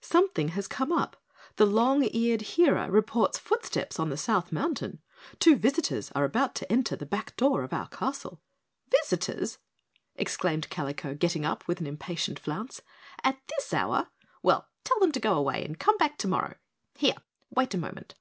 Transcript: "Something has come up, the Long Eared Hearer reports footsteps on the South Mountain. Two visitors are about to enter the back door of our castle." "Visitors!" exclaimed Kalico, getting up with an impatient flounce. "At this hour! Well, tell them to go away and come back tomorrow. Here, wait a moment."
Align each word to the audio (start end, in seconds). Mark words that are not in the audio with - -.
"Something 0.00 0.48
has 0.48 0.66
come 0.66 0.90
up, 0.90 1.22
the 1.54 1.64
Long 1.64 2.08
Eared 2.12 2.42
Hearer 2.42 2.90
reports 2.90 3.38
footsteps 3.38 4.00
on 4.00 4.10
the 4.10 4.16
South 4.16 4.50
Mountain. 4.50 4.98
Two 5.38 5.54
visitors 5.54 6.10
are 6.16 6.24
about 6.24 6.56
to 6.56 6.72
enter 6.72 6.96
the 6.96 7.06
back 7.06 7.36
door 7.36 7.62
of 7.62 7.72
our 7.72 7.86
castle." 7.86 8.40
"Visitors!" 8.90 9.58
exclaimed 10.16 10.68
Kalico, 10.68 11.16
getting 11.16 11.44
up 11.44 11.68
with 11.68 11.78
an 11.80 11.86
impatient 11.86 12.40
flounce. 12.40 12.80
"At 13.22 13.38
this 13.46 13.72
hour! 13.72 14.08
Well, 14.42 14.66
tell 14.82 14.98
them 14.98 15.12
to 15.12 15.20
go 15.20 15.36
away 15.36 15.64
and 15.64 15.78
come 15.78 15.96
back 15.96 16.18
tomorrow. 16.18 16.56
Here, 16.96 17.14
wait 17.52 17.72
a 17.72 17.78
moment." 17.78 18.16